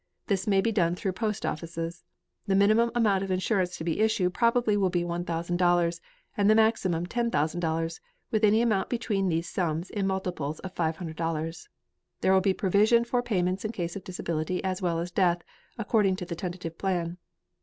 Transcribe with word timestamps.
This 0.25 0.47
may 0.47 0.61
be 0.61 0.71
done 0.71 0.95
through 0.95 1.11
post 1.11 1.45
offices. 1.45 2.03
The 2.47 2.55
minimum 2.55 2.89
amount 2.95 3.23
of 3.23 3.29
insurance 3.29 3.77
to 3.77 3.83
be 3.83 3.99
issued 3.99 4.33
probably 4.33 4.75
will 4.75 4.89
be 4.89 5.03
$1,000, 5.03 5.99
and 6.35 6.49
the 6.49 6.55
maximum 6.55 7.05
$10,000, 7.05 7.99
with 8.31 8.43
any 8.43 8.63
amount 8.63 8.89
between 8.89 9.29
those 9.29 9.45
sums 9.45 9.91
in 9.91 10.07
multiple 10.07 10.55
of 10.63 10.73
$500. 10.73 11.67
There 12.21 12.33
will 12.33 12.41
be 12.41 12.51
provision 12.51 13.03
for 13.03 13.21
payments 13.21 13.63
in 13.63 13.71
case 13.73 13.95
of 13.95 14.03
disability 14.03 14.63
as 14.63 14.81
well 14.81 14.97
as 14.97 15.11
death, 15.11 15.43
according 15.77 16.15
to 16.15 16.25
the 16.25 16.33
tentative 16.35 16.79
plan. 16.79 17.19